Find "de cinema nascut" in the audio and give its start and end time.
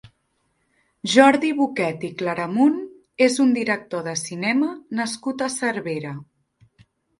4.09-5.47